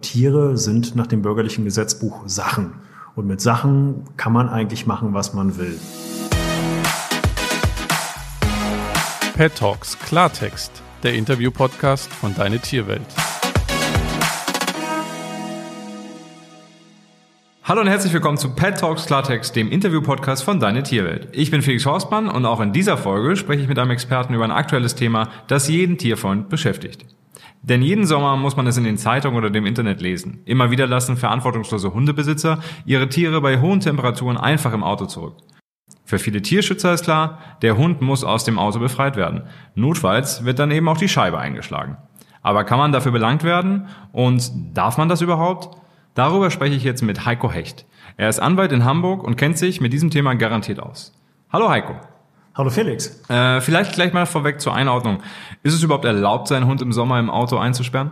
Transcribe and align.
Tiere 0.00 0.56
sind 0.56 0.94
nach 0.94 1.08
dem 1.08 1.22
bürgerlichen 1.22 1.64
Gesetzbuch 1.64 2.22
Sachen. 2.26 2.74
Und 3.16 3.26
mit 3.26 3.40
Sachen 3.40 4.04
kann 4.16 4.32
man 4.32 4.48
eigentlich 4.48 4.86
machen, 4.86 5.12
was 5.12 5.34
man 5.34 5.58
will. 5.58 5.76
Pet 9.34 9.56
Talks 9.56 9.98
Klartext, 9.98 10.70
der 11.02 11.14
Interview-Podcast 11.14 12.12
von 12.12 12.32
Deine 12.36 12.60
Tierwelt. 12.60 13.02
Hallo 17.64 17.80
und 17.80 17.88
herzlich 17.88 18.12
willkommen 18.12 18.38
zu 18.38 18.54
Pet 18.54 18.78
Talks 18.78 19.06
Klartext, 19.06 19.56
dem 19.56 19.68
Interview-Podcast 19.68 20.44
von 20.44 20.60
Deine 20.60 20.84
Tierwelt. 20.84 21.26
Ich 21.32 21.50
bin 21.50 21.60
Felix 21.60 21.84
Horstmann 21.86 22.28
und 22.28 22.46
auch 22.46 22.60
in 22.60 22.72
dieser 22.72 22.98
Folge 22.98 23.34
spreche 23.34 23.62
ich 23.62 23.68
mit 23.68 23.80
einem 23.80 23.90
Experten 23.90 24.32
über 24.32 24.44
ein 24.44 24.52
aktuelles 24.52 24.94
Thema, 24.94 25.28
das 25.48 25.66
jeden 25.66 25.98
Tierfreund 25.98 26.48
beschäftigt. 26.48 27.04
Denn 27.62 27.82
jeden 27.82 28.06
Sommer 28.06 28.36
muss 28.36 28.56
man 28.56 28.66
es 28.66 28.76
in 28.76 28.84
den 28.84 28.98
Zeitungen 28.98 29.36
oder 29.36 29.50
dem 29.50 29.66
Internet 29.66 30.00
lesen. 30.00 30.40
Immer 30.44 30.70
wieder 30.70 30.86
lassen 30.86 31.16
verantwortungslose 31.16 31.92
Hundebesitzer 31.92 32.60
ihre 32.86 33.08
Tiere 33.08 33.40
bei 33.40 33.60
hohen 33.60 33.80
Temperaturen 33.80 34.36
einfach 34.36 34.72
im 34.72 34.84
Auto 34.84 35.06
zurück. 35.06 35.36
Für 36.04 36.18
viele 36.18 36.40
Tierschützer 36.40 36.94
ist 36.94 37.04
klar, 37.04 37.38
der 37.60 37.76
Hund 37.76 38.00
muss 38.00 38.24
aus 38.24 38.44
dem 38.44 38.58
Auto 38.58 38.78
befreit 38.78 39.16
werden. 39.16 39.42
Notfalls 39.74 40.44
wird 40.44 40.58
dann 40.58 40.70
eben 40.70 40.88
auch 40.88 40.96
die 40.96 41.08
Scheibe 41.08 41.38
eingeschlagen. 41.38 41.98
Aber 42.40 42.64
kann 42.64 42.78
man 42.78 42.92
dafür 42.92 43.12
belangt 43.12 43.44
werden? 43.44 43.88
Und 44.12 44.50
darf 44.74 44.96
man 44.96 45.08
das 45.08 45.20
überhaupt? 45.20 45.76
Darüber 46.14 46.50
spreche 46.50 46.76
ich 46.76 46.84
jetzt 46.84 47.02
mit 47.02 47.26
Heiko 47.26 47.52
Hecht. 47.52 47.84
Er 48.16 48.28
ist 48.28 48.40
Anwalt 48.40 48.72
in 48.72 48.84
Hamburg 48.84 49.22
und 49.22 49.36
kennt 49.36 49.58
sich 49.58 49.80
mit 49.80 49.92
diesem 49.92 50.10
Thema 50.10 50.34
garantiert 50.34 50.80
aus. 50.80 51.12
Hallo 51.52 51.68
Heiko. 51.68 51.94
Hallo 52.58 52.70
Felix. 52.70 53.16
Äh, 53.28 53.60
vielleicht 53.60 53.92
gleich 53.92 54.12
mal 54.12 54.26
vorweg 54.26 54.60
zur 54.60 54.74
Einordnung. 54.74 55.22
Ist 55.62 55.74
es 55.74 55.82
überhaupt 55.84 56.04
erlaubt, 56.04 56.48
seinen 56.48 56.66
Hund 56.66 56.82
im 56.82 56.92
Sommer 56.92 57.20
im 57.20 57.30
Auto 57.30 57.56
einzusperren? 57.56 58.10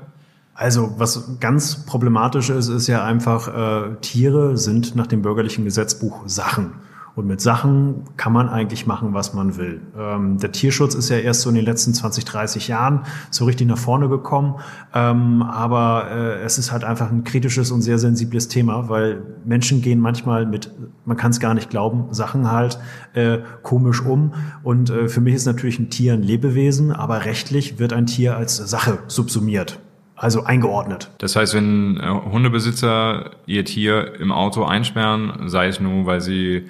Also 0.55 0.95
was 0.99 1.41
ganz 1.41 1.85
problematisch 1.85 2.51
ist, 2.51 2.69
ist 2.69 2.87
ja 2.87 3.05
einfach, 3.05 3.49
äh, 3.49 3.97
Tiere 4.03 4.57
sind 4.57 4.95
nach 4.95 5.09
dem 5.09 5.23
bürgerlichen 5.23 5.65
Gesetzbuch 5.65 6.23
Sachen. 6.27 6.75
Und 7.17 7.27
mit 7.27 7.41
Sachen 7.41 8.05
kann 8.19 8.35
man 8.35 8.51
eigentlich 8.51 8.87
machen, 8.87 9.15
was 9.15 9.33
man 9.33 9.57
will. 9.57 9.81
Ähm, 9.99 10.37
der 10.37 10.53
Tierschutz 10.53 10.95
ist 10.95 11.09
ja 11.09 11.17
erst 11.17 11.41
so 11.41 11.49
in 11.49 11.55
den 11.55 11.65
letzten 11.65 11.95
20, 11.95 12.27
30 12.27 12.69
Jahren 12.69 13.07
so 13.31 13.47
richtig 13.47 13.67
nach 13.67 13.79
vorne 13.79 14.11
gekommen. 14.11 14.57
Ähm, 14.93 15.43
aber 15.43 16.11
äh, 16.11 16.43
es 16.43 16.59
ist 16.59 16.73
halt 16.73 16.85
einfach 16.85 17.11
ein 17.11 17.25
kritisches 17.25 17.71
und 17.71 17.81
sehr 17.81 17.97
sensibles 17.97 18.49
Thema, 18.49 18.91
weil 18.91 19.23
Menschen 19.47 19.81
gehen 19.81 19.99
manchmal 19.99 20.45
mit, 20.45 20.71
man 21.07 21.17
kann 21.17 21.31
es 21.31 21.41
gar 21.41 21.55
nicht 21.55 21.71
glauben, 21.71 22.13
Sachen 22.13 22.53
halt 22.53 22.79
äh, 23.15 23.39
komisch 23.63 24.03
um. 24.03 24.35
Und 24.63 24.91
äh, 24.91 25.09
für 25.09 25.23
mich 25.23 25.37
ist 25.37 25.47
natürlich 25.47 25.79
ein 25.79 25.89
Tier 25.89 26.13
ein 26.13 26.23
Lebewesen, 26.23 26.93
aber 26.93 27.25
rechtlich 27.25 27.79
wird 27.79 27.95
ein 27.95 28.05
Tier 28.05 28.37
als 28.37 28.57
Sache 28.59 28.99
subsumiert. 29.07 29.79
Also 30.17 30.45
eingeordnet. 30.45 31.11
Das 31.19 31.35
heißt, 31.35 31.55
wenn 31.55 31.99
äh, 31.99 32.09
Hundebesitzer 32.09 33.31
ihr 33.47 33.65
Tier 33.65 34.21
im 34.21 34.33
Auto 34.33 34.65
einsperren, 34.65 35.49
sei 35.49 35.69
es 35.69 35.81
nur, 35.81 36.05
weil 36.05 36.21
sie 36.21 36.69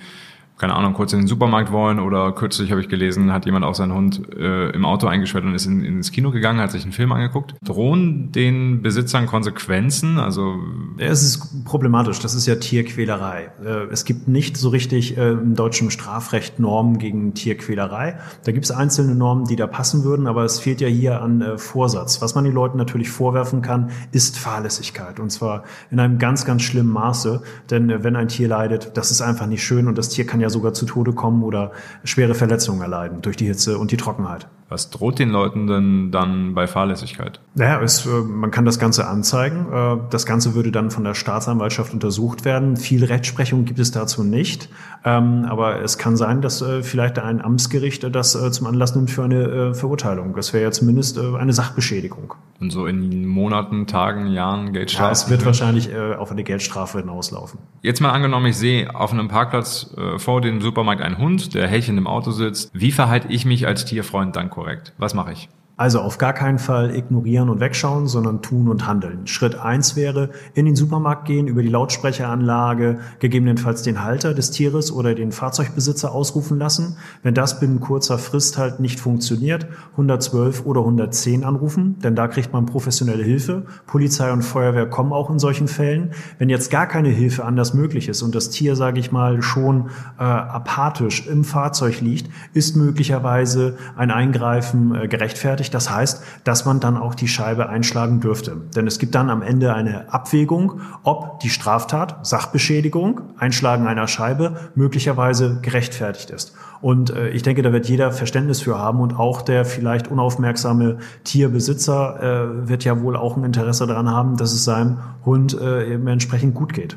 keine 0.58 0.74
Ahnung, 0.74 0.94
kurz 0.94 1.12
in 1.12 1.20
den 1.20 1.28
Supermarkt 1.28 1.70
wollen 1.70 2.00
oder 2.00 2.32
kürzlich 2.32 2.70
habe 2.70 2.80
ich 2.80 2.88
gelesen, 2.88 3.32
hat 3.32 3.44
jemand 3.44 3.64
auch 3.64 3.74
seinen 3.74 3.92
Hund 3.92 4.22
äh, 4.34 4.70
im 4.70 4.86
Auto 4.86 5.06
eingesperrt 5.06 5.44
und 5.44 5.54
ist 5.54 5.66
in, 5.66 5.84
ins 5.84 6.12
Kino 6.12 6.30
gegangen, 6.30 6.60
hat 6.60 6.70
sich 6.70 6.82
einen 6.82 6.92
Film 6.92 7.12
angeguckt. 7.12 7.54
Drohen 7.62 8.32
den 8.32 8.80
Besitzern 8.80 9.26
Konsequenzen? 9.26 10.18
Also 10.18 10.56
es 10.96 11.22
ist 11.22 11.64
problematisch. 11.66 12.20
Das 12.20 12.34
ist 12.34 12.46
ja 12.46 12.56
Tierquälerei. 12.56 13.50
Äh, 13.62 13.92
es 13.92 14.06
gibt 14.06 14.28
nicht 14.28 14.56
so 14.56 14.70
richtig 14.70 15.18
äh, 15.18 15.32
im 15.32 15.54
deutschen 15.54 15.90
Strafrecht 15.90 16.58
Normen 16.58 16.98
gegen 16.98 17.34
Tierquälerei. 17.34 18.18
Da 18.44 18.52
gibt 18.52 18.64
es 18.64 18.70
einzelne 18.70 19.14
Normen, 19.14 19.44
die 19.44 19.56
da 19.56 19.66
passen 19.66 20.04
würden, 20.04 20.26
aber 20.26 20.44
es 20.44 20.58
fehlt 20.58 20.80
ja 20.80 20.88
hier 20.88 21.20
an 21.20 21.42
äh, 21.42 21.58
Vorsatz. 21.58 22.22
Was 22.22 22.34
man 22.34 22.44
den 22.44 22.54
Leuten 22.54 22.78
natürlich 22.78 23.10
vorwerfen 23.10 23.60
kann, 23.60 23.90
ist 24.12 24.38
Fahrlässigkeit 24.38 25.20
und 25.20 25.30
zwar 25.30 25.64
in 25.90 26.00
einem 26.00 26.18
ganz, 26.18 26.46
ganz 26.46 26.62
schlimmen 26.62 26.90
Maße. 26.90 27.42
Denn 27.70 27.90
äh, 27.90 28.02
wenn 28.02 28.16
ein 28.16 28.28
Tier 28.28 28.48
leidet, 28.48 28.96
das 28.96 29.10
ist 29.10 29.20
einfach 29.20 29.46
nicht 29.46 29.62
schön 29.62 29.86
und 29.86 29.98
das 29.98 30.08
Tier 30.08 30.26
kann 30.26 30.40
ja 30.40 30.45
ja 30.46 30.50
sogar 30.50 30.72
zu 30.72 30.86
Tode 30.86 31.12
kommen 31.12 31.42
oder 31.42 31.72
schwere 32.04 32.34
Verletzungen 32.34 32.80
erleiden 32.80 33.20
durch 33.22 33.36
die 33.36 33.46
Hitze 33.46 33.78
und 33.78 33.90
die 33.90 33.96
Trockenheit. 33.96 34.46
Was 34.68 34.90
droht 34.90 35.20
den 35.20 35.30
Leuten 35.30 35.68
denn 35.68 36.10
dann 36.10 36.54
bei 36.54 36.66
Fahrlässigkeit? 36.66 37.40
Naja, 37.54 37.80
es, 37.80 38.04
äh, 38.04 38.08
man 38.08 38.50
kann 38.50 38.64
das 38.64 38.80
Ganze 38.80 39.06
anzeigen. 39.06 39.66
Äh, 39.72 39.96
das 40.10 40.26
Ganze 40.26 40.56
würde 40.56 40.72
dann 40.72 40.90
von 40.90 41.04
der 41.04 41.14
Staatsanwaltschaft 41.14 41.94
untersucht 41.94 42.44
werden. 42.44 42.76
Viel 42.76 43.04
Rechtsprechung 43.04 43.64
gibt 43.64 43.78
es 43.78 43.92
dazu 43.92 44.24
nicht. 44.24 44.68
Ähm, 45.04 45.46
aber 45.48 45.82
es 45.82 45.98
kann 45.98 46.16
sein, 46.16 46.42
dass 46.42 46.62
äh, 46.62 46.82
vielleicht 46.82 47.20
ein 47.20 47.40
Amtsgericht 47.40 48.02
das 48.12 48.32
zum 48.52 48.66
Anlass 48.66 48.96
nimmt 48.96 49.10
für 49.10 49.22
eine 49.22 49.74
Verurteilung. 49.74 50.34
Das 50.34 50.52
wäre 50.52 50.64
ja 50.64 50.70
zumindest 50.70 51.18
eine 51.18 51.52
Sachbeschädigung. 51.52 52.34
Und 52.60 52.70
so 52.70 52.86
in 52.86 53.26
Monaten, 53.26 53.86
Tagen, 53.86 54.28
Jahren 54.28 54.72
Geldstrafe? 54.72 55.08
Ja, 55.08 55.12
es 55.12 55.30
wird 55.30 55.44
wahrscheinlich 55.44 55.94
auf 55.94 56.30
eine 56.30 56.44
Geldstrafe 56.44 57.00
hinauslaufen. 57.00 57.60
Jetzt 57.82 58.00
mal 58.00 58.10
angenommen, 58.10 58.46
ich 58.46 58.56
sehe 58.56 58.94
auf 58.94 59.12
einem 59.12 59.28
Parkplatz 59.28 59.94
vor 60.16 60.40
dem 60.40 60.60
Supermarkt 60.60 61.02
einen 61.02 61.18
Hund, 61.18 61.54
der 61.54 61.66
hechelnd 61.68 61.98
im 61.98 62.06
Auto 62.06 62.30
sitzt. 62.30 62.70
Wie 62.72 62.92
verhalte 62.92 63.28
ich 63.28 63.44
mich 63.44 63.66
als 63.66 63.84
Tierfreund 63.84 64.36
dann 64.36 64.50
korrekt? 64.56 64.94
Was 64.96 65.12
mache 65.12 65.32
ich? 65.32 65.50
Also 65.78 66.00
auf 66.00 66.16
gar 66.16 66.32
keinen 66.32 66.58
Fall 66.58 66.94
ignorieren 66.96 67.50
und 67.50 67.60
wegschauen, 67.60 68.06
sondern 68.06 68.40
tun 68.40 68.68
und 68.68 68.86
handeln. 68.86 69.26
Schritt 69.26 69.56
eins 69.56 69.94
wäre, 69.94 70.30
in 70.54 70.64
den 70.64 70.74
Supermarkt 70.74 71.26
gehen, 71.26 71.48
über 71.48 71.60
die 71.60 71.68
Lautsprecheranlage, 71.68 72.98
gegebenenfalls 73.18 73.82
den 73.82 74.02
Halter 74.02 74.32
des 74.32 74.50
Tieres 74.50 74.90
oder 74.90 75.14
den 75.14 75.32
Fahrzeugbesitzer 75.32 76.12
ausrufen 76.12 76.58
lassen. 76.58 76.96
Wenn 77.22 77.34
das 77.34 77.60
binnen 77.60 77.80
kurzer 77.80 78.16
Frist 78.16 78.56
halt 78.56 78.80
nicht 78.80 78.98
funktioniert, 79.00 79.66
112 79.92 80.64
oder 80.64 80.80
110 80.80 81.44
anrufen, 81.44 81.98
denn 82.02 82.16
da 82.16 82.26
kriegt 82.26 82.54
man 82.54 82.64
professionelle 82.64 83.22
Hilfe. 83.22 83.66
Polizei 83.86 84.32
und 84.32 84.40
Feuerwehr 84.40 84.88
kommen 84.88 85.12
auch 85.12 85.28
in 85.28 85.38
solchen 85.38 85.68
Fällen. 85.68 86.12
Wenn 86.38 86.48
jetzt 86.48 86.70
gar 86.70 86.86
keine 86.86 87.10
Hilfe 87.10 87.44
anders 87.44 87.74
möglich 87.74 88.08
ist 88.08 88.22
und 88.22 88.34
das 88.34 88.48
Tier, 88.48 88.76
sage 88.76 88.98
ich 88.98 89.12
mal, 89.12 89.42
schon 89.42 89.90
äh, 90.18 90.22
apathisch 90.22 91.26
im 91.26 91.44
Fahrzeug 91.44 92.00
liegt, 92.00 92.30
ist 92.54 92.76
möglicherweise 92.76 93.76
ein 93.94 94.10
Eingreifen 94.10 94.94
äh, 94.94 95.06
gerechtfertigt 95.06 95.65
gerechtfertigt. 95.66 95.74
Das 95.74 95.90
heißt, 95.90 96.22
dass 96.44 96.64
man 96.64 96.80
dann 96.80 96.96
auch 96.96 97.14
die 97.14 97.28
Scheibe 97.28 97.68
einschlagen 97.68 98.20
dürfte. 98.20 98.56
Denn 98.74 98.86
es 98.86 98.98
gibt 98.98 99.14
dann 99.14 99.30
am 99.30 99.42
Ende 99.42 99.74
eine 99.74 100.12
Abwägung, 100.12 100.80
ob 101.02 101.40
die 101.40 101.50
Straftat, 101.50 102.26
Sachbeschädigung, 102.26 103.20
Einschlagen 103.38 103.86
einer 103.86 104.08
Scheibe 104.08 104.70
möglicherweise 104.74 105.60
gerechtfertigt 105.62 106.30
ist. 106.30 106.54
Und 106.80 107.10
äh, 107.10 107.30
ich 107.30 107.42
denke, 107.42 107.62
da 107.62 107.72
wird 107.72 107.88
jeder 107.88 108.12
Verständnis 108.12 108.60
für 108.60 108.78
haben 108.78 109.00
und 109.00 109.18
auch 109.18 109.42
der 109.42 109.64
vielleicht 109.64 110.08
unaufmerksame 110.08 110.98
Tierbesitzer 111.24 112.20
äh, 112.20 112.68
wird 112.68 112.84
ja 112.84 113.00
wohl 113.00 113.16
auch 113.16 113.36
ein 113.36 113.44
Interesse 113.44 113.86
daran 113.86 114.10
haben, 114.10 114.36
dass 114.36 114.52
es 114.52 114.64
seinem 114.64 114.98
Hund 115.24 115.58
äh, 115.58 115.94
eben 115.94 116.06
entsprechend 116.06 116.54
gut 116.54 116.72
geht 116.72 116.96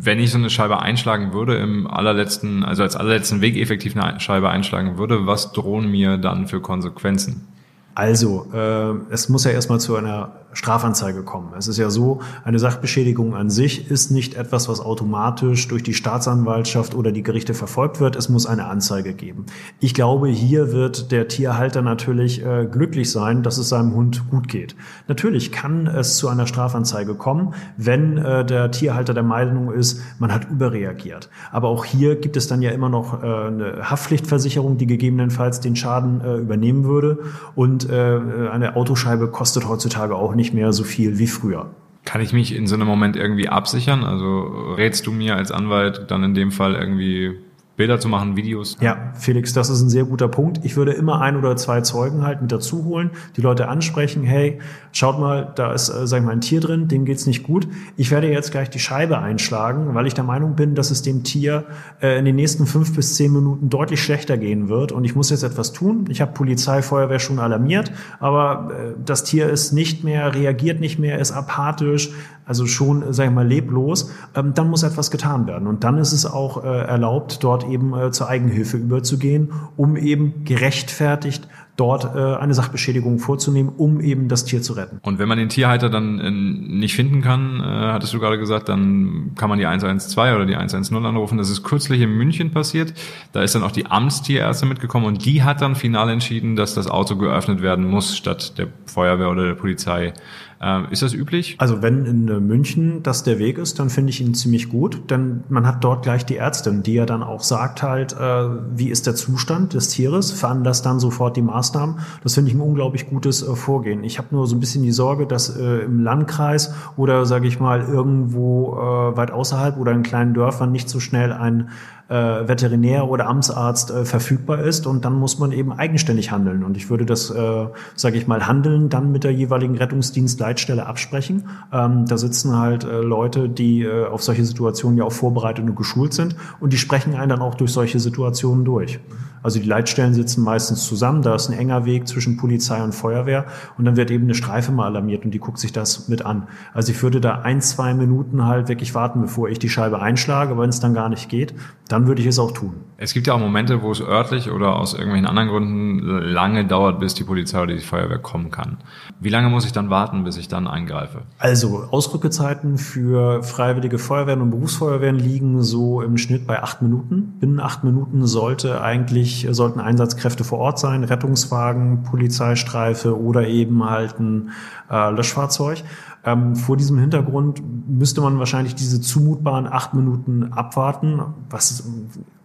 wenn 0.00 0.20
ich 0.20 0.30
so 0.30 0.38
eine 0.38 0.48
Scheibe 0.48 0.80
einschlagen 0.80 1.32
würde, 1.32 1.56
im 1.56 1.86
allerletzten, 1.86 2.64
also 2.64 2.82
als 2.82 2.94
allerletzten 2.94 3.40
Weg 3.40 3.56
effektiv 3.56 3.96
eine 3.96 4.20
Scheibe 4.20 4.48
einschlagen 4.48 4.96
würde, 4.96 5.26
was 5.26 5.52
drohen 5.52 5.90
mir 5.90 6.18
dann 6.18 6.46
für 6.46 6.60
Konsequenzen? 6.60 7.48
Also, 7.94 8.46
äh, 8.52 9.12
es 9.12 9.28
muss 9.28 9.44
ja 9.44 9.50
erstmal 9.50 9.80
zu 9.80 9.96
einer 9.96 10.38
Strafanzeige 10.52 11.22
kommen. 11.22 11.52
Es 11.58 11.68
ist 11.68 11.76
ja 11.76 11.90
so, 11.90 12.20
eine 12.42 12.58
Sachbeschädigung 12.58 13.34
an 13.34 13.50
sich 13.50 13.90
ist 13.90 14.10
nicht 14.10 14.34
etwas, 14.34 14.68
was 14.68 14.80
automatisch 14.80 15.68
durch 15.68 15.82
die 15.82 15.92
Staatsanwaltschaft 15.92 16.94
oder 16.94 17.12
die 17.12 17.22
Gerichte 17.22 17.52
verfolgt 17.52 18.00
wird. 18.00 18.16
Es 18.16 18.28
muss 18.28 18.46
eine 18.46 18.66
Anzeige 18.66 19.12
geben. 19.12 19.46
Ich 19.78 19.92
glaube, 19.92 20.28
hier 20.28 20.72
wird 20.72 21.12
der 21.12 21.28
Tierhalter 21.28 21.82
natürlich 21.82 22.44
äh, 22.44 22.66
glücklich 22.70 23.10
sein, 23.10 23.42
dass 23.42 23.58
es 23.58 23.68
seinem 23.68 23.94
Hund 23.94 24.30
gut 24.30 24.48
geht. 24.48 24.74
Natürlich 25.06 25.52
kann 25.52 25.86
es 25.86 26.16
zu 26.16 26.28
einer 26.28 26.46
Strafanzeige 26.46 27.14
kommen, 27.14 27.54
wenn 27.76 28.16
äh, 28.16 28.44
der 28.44 28.70
Tierhalter 28.70 29.12
der 29.12 29.22
Meinung 29.22 29.70
ist, 29.70 30.00
man 30.18 30.32
hat 30.32 30.50
überreagiert. 30.50 31.28
Aber 31.52 31.68
auch 31.68 31.84
hier 31.84 32.16
gibt 32.16 32.36
es 32.38 32.48
dann 32.48 32.62
ja 32.62 32.70
immer 32.70 32.88
noch 32.88 33.22
äh, 33.22 33.26
eine 33.26 33.90
Haftpflichtversicherung, 33.90 34.78
die 34.78 34.86
gegebenenfalls 34.86 35.60
den 35.60 35.76
Schaden 35.76 36.22
äh, 36.22 36.36
übernehmen 36.36 36.84
würde. 36.84 37.18
Und 37.54 37.87
äh, 37.88 38.48
eine 38.50 38.76
Autoscheibe 38.76 39.28
kostet 39.28 39.68
heutzutage 39.68 40.14
auch 40.14 40.34
nicht 40.34 40.54
mehr 40.54 40.72
so 40.72 40.84
viel 40.84 41.18
wie 41.18 41.26
früher. 41.26 41.70
Kann 42.04 42.20
ich 42.20 42.32
mich 42.32 42.54
in 42.54 42.66
so 42.66 42.74
einem 42.74 42.86
Moment 42.86 43.16
irgendwie 43.16 43.48
absichern? 43.48 44.04
Also 44.04 44.74
rätst 44.76 45.06
du 45.06 45.12
mir 45.12 45.36
als 45.36 45.52
Anwalt 45.52 46.06
dann 46.10 46.24
in 46.24 46.34
dem 46.34 46.50
Fall 46.50 46.74
irgendwie 46.74 47.36
Bilder 47.78 48.00
zu 48.00 48.08
machen, 48.08 48.36
Videos. 48.36 48.76
Ja, 48.80 49.12
Felix, 49.14 49.52
das 49.52 49.70
ist 49.70 49.80
ein 49.80 49.88
sehr 49.88 50.04
guter 50.04 50.26
Punkt. 50.26 50.64
Ich 50.64 50.76
würde 50.76 50.92
immer 50.92 51.20
ein 51.20 51.36
oder 51.36 51.56
zwei 51.56 51.80
Zeugen 51.80 52.24
halt 52.24 52.42
mit 52.42 52.50
dazu 52.50 52.84
holen, 52.84 53.12
die 53.36 53.40
Leute 53.40 53.68
ansprechen, 53.68 54.24
hey, 54.24 54.58
schaut 54.90 55.20
mal, 55.20 55.52
da 55.54 55.72
ist, 55.72 55.88
äh, 55.88 56.04
sag 56.04 56.18
ich 56.18 56.24
mal, 56.26 56.32
ein 56.32 56.40
Tier 56.40 56.60
drin, 56.60 56.88
dem 56.88 57.04
geht's 57.04 57.26
nicht 57.26 57.44
gut. 57.44 57.68
Ich 57.96 58.10
werde 58.10 58.28
jetzt 58.28 58.50
gleich 58.50 58.68
die 58.68 58.80
Scheibe 58.80 59.20
einschlagen, 59.20 59.94
weil 59.94 60.08
ich 60.08 60.14
der 60.14 60.24
Meinung 60.24 60.56
bin, 60.56 60.74
dass 60.74 60.90
es 60.90 61.02
dem 61.02 61.22
Tier 61.22 61.66
äh, 62.02 62.18
in 62.18 62.24
den 62.24 62.34
nächsten 62.34 62.66
fünf 62.66 62.96
bis 62.96 63.14
zehn 63.14 63.32
Minuten 63.32 63.70
deutlich 63.70 64.02
schlechter 64.02 64.36
gehen 64.36 64.68
wird 64.68 64.90
und 64.90 65.04
ich 65.04 65.14
muss 65.14 65.30
jetzt 65.30 65.44
etwas 65.44 65.72
tun. 65.72 66.06
Ich 66.08 66.20
habe 66.20 66.32
Polizei, 66.32 66.82
Feuerwehr 66.82 67.20
schon 67.20 67.38
alarmiert, 67.38 67.92
aber 68.18 68.72
äh, 68.72 68.94
das 69.04 69.22
Tier 69.22 69.48
ist 69.48 69.70
nicht 69.70 70.02
mehr, 70.02 70.34
reagiert 70.34 70.80
nicht 70.80 70.98
mehr, 70.98 71.20
ist 71.20 71.30
apathisch, 71.30 72.10
also 72.48 72.66
schon, 72.66 73.12
sag 73.12 73.28
ich 73.28 73.34
mal, 73.34 73.46
leblos. 73.46 74.10
Ähm, 74.34 74.54
dann 74.54 74.70
muss 74.70 74.82
etwas 74.82 75.10
getan 75.10 75.46
werden 75.46 75.68
und 75.68 75.84
dann 75.84 75.98
ist 75.98 76.12
es 76.12 76.26
auch 76.26 76.64
äh, 76.64 76.66
erlaubt, 76.66 77.44
dort 77.44 77.68
eben 77.68 77.96
äh, 77.96 78.10
zur 78.10 78.28
Eigenhilfe 78.28 78.76
überzugehen, 78.78 79.52
um 79.76 79.96
eben 79.96 80.44
gerechtfertigt 80.44 81.46
dort 81.78 82.16
äh, 82.16 82.34
eine 82.36 82.54
Sachbeschädigung 82.54 83.20
vorzunehmen, 83.20 83.72
um 83.74 84.00
eben 84.00 84.28
das 84.28 84.44
Tier 84.44 84.60
zu 84.60 84.72
retten. 84.72 84.98
Und 85.02 85.18
wenn 85.18 85.28
man 85.28 85.38
den 85.38 85.48
Tierhalter 85.48 85.88
dann 85.88 86.18
äh, 86.18 86.30
nicht 86.30 86.94
finden 86.94 87.22
kann, 87.22 87.60
äh, 87.60 87.62
hattest 87.62 88.12
du 88.12 88.18
gerade 88.18 88.38
gesagt, 88.38 88.68
dann 88.68 89.32
kann 89.36 89.48
man 89.48 89.58
die 89.58 89.66
112 89.66 90.34
oder 90.34 90.44
die 90.44 90.56
110 90.56 90.96
anrufen. 91.06 91.38
Das 91.38 91.50
ist 91.50 91.62
kürzlich 91.62 92.00
in 92.00 92.10
München 92.10 92.50
passiert. 92.50 92.92
Da 93.32 93.42
ist 93.42 93.54
dann 93.54 93.62
auch 93.62 93.70
die 93.70 93.86
Amtstierärzte 93.86 94.66
mitgekommen 94.66 95.06
und 95.06 95.24
die 95.24 95.44
hat 95.44 95.62
dann 95.62 95.76
final 95.76 96.10
entschieden, 96.10 96.56
dass 96.56 96.74
das 96.74 96.88
Auto 96.88 97.16
geöffnet 97.16 97.62
werden 97.62 97.88
muss 97.88 98.16
statt 98.16 98.58
der 98.58 98.66
Feuerwehr 98.86 99.30
oder 99.30 99.46
der 99.46 99.54
Polizei. 99.54 100.12
Ähm, 100.60 100.86
ist 100.90 101.02
das 101.02 101.14
üblich? 101.14 101.54
Also 101.58 101.82
wenn 101.82 102.04
in 102.04 102.28
äh, 102.28 102.40
München 102.40 103.02
das 103.04 103.22
der 103.22 103.38
Weg 103.38 103.58
ist, 103.58 103.78
dann 103.78 103.90
finde 103.90 104.10
ich 104.10 104.20
ihn 104.20 104.34
ziemlich 104.34 104.68
gut, 104.68 105.08
denn 105.10 105.44
man 105.48 105.66
hat 105.66 105.84
dort 105.84 106.02
gleich 106.02 106.26
die 106.26 106.36
Ärztin, 106.36 106.82
die 106.82 106.94
ja 106.94 107.06
dann 107.06 107.22
auch 107.22 107.42
sagt 107.44 107.82
halt, 107.84 108.12
äh, 108.14 108.48
wie 108.74 108.88
ist 108.88 109.06
der 109.06 109.14
Zustand 109.14 109.74
des 109.74 109.88
Tieres, 109.88 110.32
veranlasst 110.32 110.84
dann 110.84 110.98
sofort 110.98 111.36
die 111.36 111.42
Maßnahmen. 111.42 111.67
Das 111.72 112.34
finde 112.34 112.50
ich 112.50 112.56
ein 112.56 112.60
unglaublich 112.60 113.08
gutes 113.08 113.42
äh, 113.42 113.54
Vorgehen. 113.54 114.04
Ich 114.04 114.18
habe 114.18 114.28
nur 114.32 114.46
so 114.46 114.56
ein 114.56 114.60
bisschen 114.60 114.82
die 114.82 114.92
Sorge, 114.92 115.26
dass 115.26 115.56
äh, 115.56 115.80
im 115.80 116.00
Landkreis 116.00 116.74
oder 116.96 117.26
sage 117.26 117.46
ich 117.46 117.60
mal 117.60 117.82
irgendwo 117.82 118.74
äh, 118.74 119.16
weit 119.16 119.30
außerhalb 119.30 119.78
oder 119.78 119.92
in 119.92 120.02
kleinen 120.02 120.34
Dörfern 120.34 120.72
nicht 120.72 120.88
so 120.88 121.00
schnell 121.00 121.32
ein 121.32 121.68
Veterinär 122.14 123.08
oder 123.08 123.26
Amtsarzt 123.26 123.90
äh, 123.90 124.04
verfügbar 124.04 124.60
ist 124.60 124.86
und 124.86 125.04
dann 125.04 125.14
muss 125.14 125.38
man 125.38 125.52
eben 125.52 125.72
eigenständig 125.72 126.30
handeln. 126.30 126.64
Und 126.64 126.76
ich 126.76 126.88
würde 126.88 127.04
das, 127.04 127.30
äh, 127.30 127.66
sage 127.94 128.16
ich 128.16 128.26
mal, 128.26 128.46
Handeln 128.46 128.88
dann 128.88 129.12
mit 129.12 129.24
der 129.24 129.32
jeweiligen 129.32 129.76
Rettungsdienstleitstelle 129.76 130.86
absprechen. 130.86 131.48
Ähm, 131.72 132.06
da 132.06 132.16
sitzen 132.16 132.56
halt 132.56 132.84
äh, 132.84 133.00
Leute, 133.00 133.48
die 133.48 133.82
äh, 133.82 134.06
auf 134.06 134.22
solche 134.22 134.44
Situationen 134.44 134.96
ja 134.96 135.04
auch 135.04 135.12
vorbereitet 135.12 135.64
und 135.64 135.76
geschult 135.76 136.14
sind 136.14 136.36
und 136.60 136.72
die 136.72 136.78
sprechen 136.78 137.14
einen 137.14 137.28
dann 137.28 137.42
auch 137.42 137.54
durch 137.54 137.72
solche 137.72 138.00
Situationen 138.00 138.64
durch. 138.64 138.98
Also 139.42 139.60
die 139.60 139.66
Leitstellen 139.66 140.14
sitzen 140.14 140.42
meistens 140.42 140.84
zusammen, 140.84 141.22
da 141.22 141.34
ist 141.34 141.48
ein 141.48 141.56
enger 141.56 141.84
Weg 141.84 142.08
zwischen 142.08 142.36
Polizei 142.36 142.82
und 142.82 142.94
Feuerwehr 142.94 143.46
und 143.76 143.84
dann 143.84 143.96
wird 143.96 144.10
eben 144.10 144.24
eine 144.24 144.34
Streife 144.34 144.72
mal 144.72 144.86
alarmiert 144.86 145.24
und 145.24 145.30
die 145.30 145.38
guckt 145.38 145.58
sich 145.58 145.72
das 145.72 146.08
mit 146.08 146.24
an. 146.24 146.48
Also 146.74 146.92
ich 146.92 147.02
würde 147.02 147.20
da 147.20 147.40
ein, 147.40 147.60
zwei 147.60 147.94
Minuten 147.94 148.44
halt 148.44 148.68
wirklich 148.68 148.94
warten, 148.94 149.20
bevor 149.20 149.48
ich 149.48 149.58
die 149.58 149.68
Scheibe 149.68 150.00
einschlage, 150.00 150.58
wenn 150.58 150.68
es 150.68 150.80
dann 150.80 150.94
gar 150.94 151.08
nicht 151.08 151.28
geht, 151.28 151.54
dann 151.88 151.97
würde 152.06 152.20
ich 152.20 152.28
es 152.28 152.38
auch 152.38 152.52
tun. 152.52 152.74
Es 152.96 153.14
gibt 153.14 153.26
ja 153.26 153.34
auch 153.34 153.38
Momente, 153.38 153.82
wo 153.82 153.92
es 153.92 154.00
örtlich 154.00 154.50
oder 154.50 154.76
aus 154.76 154.92
irgendwelchen 154.92 155.26
anderen 155.26 155.48
Gründen 155.48 155.98
lange 156.00 156.66
dauert, 156.66 156.98
bis 156.98 157.14
die 157.14 157.24
Polizei 157.24 157.62
oder 157.62 157.74
die 157.74 157.80
Feuerwehr 157.80 158.18
kommen 158.18 158.50
kann. 158.50 158.78
Wie 159.20 159.28
lange 159.28 159.48
muss 159.48 159.64
ich 159.64 159.72
dann 159.72 159.88
warten, 159.88 160.24
bis 160.24 160.36
ich 160.36 160.48
dann 160.48 160.66
eingreife? 160.66 161.22
Also 161.38 161.84
Ausrückezeiten 161.90 162.76
für 162.76 163.42
freiwillige 163.42 163.98
Feuerwehren 163.98 164.42
und 164.42 164.50
Berufsfeuerwehren 164.50 165.16
liegen 165.16 165.62
so 165.62 166.02
im 166.02 166.18
Schnitt 166.18 166.46
bei 166.46 166.62
acht 166.62 166.82
Minuten. 166.82 167.34
Binnen 167.38 167.60
acht 167.60 167.84
Minuten 167.84 168.26
sollte 168.26 168.80
eigentlich 168.80 169.46
sollten 169.50 169.80
Einsatzkräfte 169.80 170.44
vor 170.44 170.58
Ort 170.58 170.78
sein, 170.78 171.04
Rettungswagen, 171.04 172.02
Polizeistreife 172.02 173.18
oder 173.18 173.46
eben 173.46 173.88
halt 173.88 174.18
ein 174.18 174.50
äh, 174.90 175.10
Löschfahrzeug. 175.10 175.84
Ähm, 176.24 176.56
vor 176.56 176.76
diesem 176.76 176.98
Hintergrund 176.98 177.62
müsste 177.88 178.20
man 178.20 178.38
wahrscheinlich 178.38 178.74
diese 178.74 179.00
zumutbaren 179.00 179.66
acht 179.66 179.94
Minuten 179.94 180.52
abwarten, 180.52 181.22
was 181.50 181.88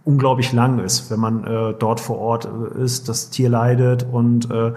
unglaublich 0.03 0.53
lang 0.53 0.79
ist, 0.79 1.09
wenn 1.09 1.19
man 1.19 1.43
äh, 1.43 1.73
dort 1.77 1.99
vor 1.99 2.19
Ort 2.19 2.45
äh, 2.45 2.83
ist, 2.83 3.09
das 3.09 3.29
Tier 3.29 3.49
leidet 3.49 4.05
und 4.11 4.51
äh, 4.51 4.73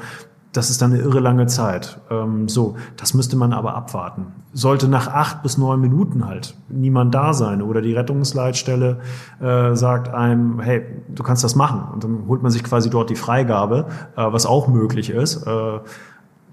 das 0.57 0.71
ist 0.71 0.81
dann 0.81 0.93
eine 0.93 1.03
irre 1.03 1.21
lange 1.21 1.47
Zeit. 1.47 2.01
Ähm, 2.11 2.49
so, 2.49 2.77
das 2.97 3.13
müsste 3.13 3.37
man 3.37 3.53
aber 3.53 3.75
abwarten. 3.75 4.29
Sollte 4.53 4.89
nach 4.89 5.09
acht 5.09 5.43
bis 5.43 5.59
neun 5.59 5.81
Minuten 5.81 6.27
halt 6.27 6.57
niemand 6.69 7.15
da 7.15 7.35
sein 7.35 7.61
oder 7.61 7.83
die 7.83 7.93
Rettungsleitstelle 7.93 9.01
äh, 9.41 9.75
sagt 9.75 10.09
einem, 10.09 10.61
hey, 10.61 10.83
du 11.15 11.23
kannst 11.23 11.45
das 11.45 11.57
machen. 11.57 11.83
Und 11.93 12.05
dann 12.05 12.27
holt 12.27 12.43
man 12.43 12.51
sich 12.51 12.65
quasi 12.65 12.89
dort 12.89 13.11
die 13.11 13.17
Freigabe, 13.17 13.87
äh, 14.17 14.25
was 14.33 14.47
auch 14.47 14.69
möglich 14.69 15.11
ist. 15.11 15.47
Äh, 15.47 15.81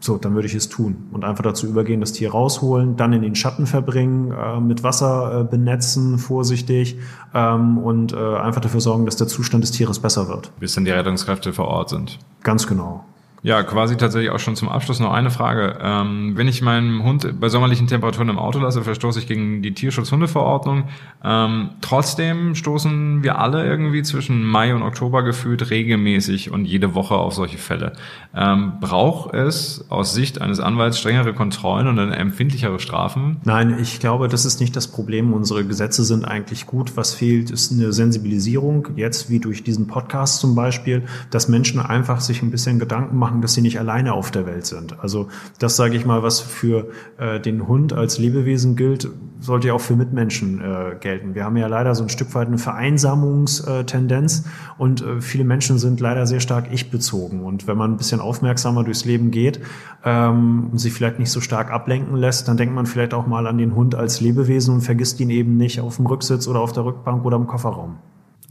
so, 0.04 0.18
dann 0.18 0.36
würde 0.36 0.48
ich 0.48 0.56
es 0.56 0.70
tun 0.70 1.08
und 1.12 1.24
einfach 1.24 1.44
dazu 1.44 1.68
übergehen, 1.68 2.02
das 2.02 2.12
Tier 2.12 2.32
rausholen, 2.32 2.98
dann 2.98 3.14
in 3.14 3.22
den 3.22 3.36
Schatten 3.36 3.66
verbringen, 3.66 4.32
äh, 4.32 4.60
mit 4.60 4.84
Wasser 4.84 5.42
äh, 5.42 5.44
benetzen, 5.44 6.18
vorsichtig 6.18 6.98
ähm, 7.34 7.78
und 7.78 8.14
äh, 8.14 8.18
einfach 8.18 8.62
dafür 8.62 8.82
sorgen, 8.82 9.06
dass 9.06 9.16
der 9.16 9.28
Zustand 9.28 9.64
des 9.64 9.72
Tieres 9.72 10.00
besser 10.00 10.28
wird. 10.28 10.52
Bis 10.60 10.76
dann 10.76 10.86
die 10.86 10.92
Rettungskräfte 10.92 11.54
vor 11.54 11.68
Ort 11.68 11.90
sind. 11.90 12.20
Ganz 12.44 12.68
genau. 12.68 13.06
Ja, 13.44 13.62
quasi 13.64 13.98
tatsächlich 13.98 14.32
auch 14.32 14.40
schon 14.40 14.56
zum 14.56 14.70
Abschluss 14.70 15.02
noch 15.02 15.12
eine 15.12 15.30
Frage. 15.30 15.78
Ähm, 15.82 16.32
wenn 16.38 16.48
ich 16.48 16.62
meinen 16.62 17.04
Hund 17.04 17.42
bei 17.42 17.50
sommerlichen 17.50 17.88
Temperaturen 17.88 18.30
im 18.30 18.40
Auto 18.40 18.58
lasse, 18.60 18.84
verstoße 18.84 19.20
ich 19.20 19.28
gegen 19.28 19.62
die 19.62 19.74
Tierschutzhundeverordnung. 19.74 20.86
Ähm, 21.26 21.72
trotzdem 21.82 22.56
stoßen 22.56 23.22
wir 23.22 23.40
alle 23.40 23.66
irgendwie 23.66 24.02
zwischen 24.02 24.46
Mai 24.46 24.74
und 24.74 24.82
Oktober 24.82 25.24
gefühlt 25.24 25.70
regelmäßig 25.70 26.52
und 26.52 26.64
jede 26.64 26.96
Woche 26.96 27.16
auf 27.16 27.34
solche 27.34 27.58
Fälle. 27.58 27.94
Ähm, 28.34 28.74
braucht 28.80 29.34
es 29.34 29.88
aus 29.90 30.14
Sicht 30.14 30.40
eines 30.42 30.62
Anwalts 30.62 30.98
strengere 30.98 31.34
Kontrollen 31.34 31.88
und 31.88 31.98
empfindlichere 31.98 32.80
Strafen? 32.80 33.42
Nein, 33.44 33.78
ich 33.78 34.00
glaube, 34.00 34.30
das 34.30 34.46
ist 34.46 34.62
nicht 34.62 34.74
das 34.76 34.88
Problem. 34.88 35.34
Unsere 35.34 35.66
Gesetze 35.66 36.06
sind 36.06 36.24
eigentlich 36.24 36.66
gut. 36.66 36.96
Was 36.96 37.14
fehlt, 37.14 37.52
ist 37.52 37.74
eine 37.74 37.92
Sensibilisierung, 37.92 38.88
jetzt 38.96 39.30
wie 39.30 39.40
durch 39.40 39.66
diesen 39.66 39.88
Podcast 39.88 40.40
zum 40.40 40.56
Beispiel, 40.56 41.04
dass 41.30 41.50
Menschen 41.50 41.82
einfach 41.82 42.22
sich 42.22 42.42
ein 42.42 42.50
bisschen 42.50 42.80
Gedanken 42.80 43.18
machen, 43.18 43.33
machen, 43.34 43.42
dass 43.42 43.54
sie 43.54 43.62
nicht 43.62 43.80
alleine 43.80 44.14
auf 44.14 44.30
der 44.32 44.46
Welt 44.46 44.66
sind. 44.66 45.00
Also 45.00 45.28
das 45.60 45.76
sage 45.76 45.96
ich 45.96 46.06
mal, 46.06 46.22
was 46.22 46.40
für 46.40 46.90
äh, 47.18 47.40
den 47.40 47.68
Hund 47.68 47.92
als 47.94 48.20
Lebewesen 48.20 48.76
gilt, 48.76 49.10
sollte 49.40 49.70
ja 49.70 49.74
auch 49.74 49.82
für 49.82 49.96
Mitmenschen 49.96 50.62
äh, 50.62 50.96
gelten. 51.00 51.34
Wir 51.34 51.44
haben 51.44 51.58
ja 51.58 51.68
leider 51.68 51.96
so 51.96 52.04
ein 52.04 52.10
Stück 52.10 52.34
weit 52.36 52.48
eine 52.48 52.60
Vereinsamungstendenz 52.60 54.46
und 54.78 55.02
äh, 55.02 55.20
viele 55.20 55.44
Menschen 55.44 55.80
sind 55.80 56.00
leider 56.00 56.28
sehr 56.28 56.40
stark 56.40 56.72
ich-bezogen. 56.72 57.44
Und 57.44 57.68
wenn 57.68 57.78
man 57.78 57.92
ein 57.92 57.98
bisschen 57.98 58.22
aufmerksamer 58.22 58.84
durchs 58.84 59.04
Leben 59.04 59.32
geht 59.32 59.60
ähm, 60.06 60.70
und 60.72 60.78
sich 60.78 60.94
vielleicht 60.94 61.20
nicht 61.20 61.32
so 61.32 61.42
stark 61.42 61.72
ablenken 61.72 62.16
lässt, 62.16 62.48
dann 62.48 62.58
denkt 62.58 62.76
man 62.76 62.86
vielleicht 62.86 63.14
auch 63.14 63.26
mal 63.26 63.48
an 63.48 63.58
den 63.58 63.76
Hund 63.76 63.96
als 63.96 64.22
Lebewesen 64.22 64.76
und 64.76 64.82
vergisst 64.82 65.20
ihn 65.20 65.32
eben 65.32 65.58
nicht 65.58 65.82
auf 65.82 65.96
dem 65.96 66.06
Rücksitz 66.06 66.48
oder 66.48 66.60
auf 66.60 66.72
der 66.72 66.86
Rückbank 66.86 67.26
oder 67.26 67.38
im 67.38 67.48
Kofferraum. 67.48 67.98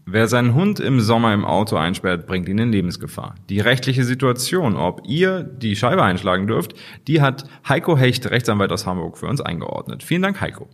Wer 0.04 0.26
seinen 0.26 0.54
Hund 0.54 0.80
im 0.80 1.00
Sommer 1.00 1.32
im 1.32 1.44
Auto 1.44 1.76
einsperrt, 1.76 2.26
bringt 2.26 2.48
ihn 2.48 2.58
in 2.58 2.72
Lebensgefahr. 2.72 3.36
Die 3.48 3.60
rechtliche 3.60 4.04
Situation, 4.04 4.76
ob 4.76 5.02
ihr 5.06 5.44
die 5.44 5.76
Scheibe 5.76 6.02
einschlagen 6.02 6.48
dürft, 6.48 6.74
die 7.06 7.20
hat 7.20 7.44
Heiko 7.68 7.96
Hecht, 7.96 8.28
Rechtsanwalt 8.28 8.72
aus 8.72 8.84
Hamburg, 8.84 9.16
für 9.16 9.26
uns 9.26 9.40
eingeordnet. 9.40 10.02
Vielen 10.02 10.22
Dank, 10.22 10.40
Heiko. 10.40 10.68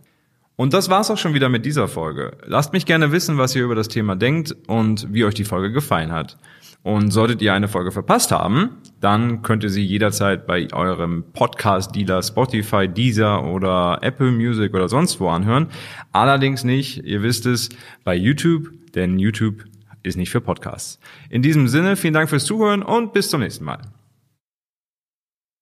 Und 0.56 0.72
das 0.72 0.90
war's 0.90 1.10
auch 1.10 1.18
schon 1.18 1.34
wieder 1.34 1.48
mit 1.48 1.66
dieser 1.66 1.88
Folge. 1.88 2.38
Lasst 2.44 2.72
mich 2.72 2.86
gerne 2.86 3.12
wissen, 3.12 3.38
was 3.38 3.54
ihr 3.54 3.62
über 3.62 3.74
das 3.74 3.88
Thema 3.88 4.16
denkt 4.16 4.56
und 4.66 5.06
wie 5.12 5.24
euch 5.24 5.34
die 5.34 5.44
Folge 5.44 5.72
gefallen 5.72 6.10
hat. 6.10 6.36
Und 6.82 7.10
solltet 7.10 7.42
ihr 7.42 7.52
eine 7.52 7.68
Folge 7.68 7.92
verpasst 7.92 8.30
haben, 8.32 8.78
dann 9.00 9.42
könnt 9.42 9.62
ihr 9.62 9.70
sie 9.70 9.84
jederzeit 9.84 10.46
bei 10.46 10.72
eurem 10.72 11.24
Podcast-Dealer 11.32 12.22
Spotify, 12.22 12.88
Deezer 12.88 13.44
oder 13.44 13.98
Apple 14.00 14.30
Music 14.30 14.74
oder 14.74 14.88
sonst 14.88 15.20
wo 15.20 15.28
anhören. 15.28 15.66
Allerdings 16.12 16.64
nicht, 16.64 17.04
ihr 17.04 17.22
wisst 17.22 17.46
es, 17.46 17.68
bei 18.04 18.14
YouTube 18.14 18.70
denn 18.94 19.18
YouTube 19.18 19.64
ist 20.02 20.16
nicht 20.16 20.30
für 20.30 20.40
Podcasts. 20.40 20.98
In 21.28 21.42
diesem 21.42 21.68
Sinne, 21.68 21.96
vielen 21.96 22.14
Dank 22.14 22.30
fürs 22.30 22.44
Zuhören 22.44 22.82
und 22.82 23.12
bis 23.12 23.30
zum 23.30 23.40
nächsten 23.40 23.64
Mal. 23.64 23.80